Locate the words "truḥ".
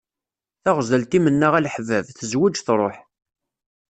2.67-2.97